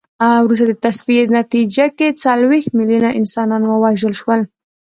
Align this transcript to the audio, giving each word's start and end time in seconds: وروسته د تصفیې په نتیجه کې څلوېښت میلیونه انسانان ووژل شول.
وروسته 0.45 0.65
د 0.67 0.73
تصفیې 0.85 1.23
په 1.27 1.33
نتیجه 1.39 1.85
کې 1.97 2.17
څلوېښت 2.23 2.69
میلیونه 2.77 3.09
انسانان 3.19 3.61
ووژل 3.65 4.13
شول. 4.21 4.41